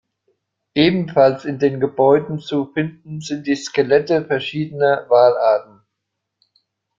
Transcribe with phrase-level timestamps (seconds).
[0.73, 5.81] Ebenfalls in den Gebäuden zu finden sind die Skelette verschiedener Walarten.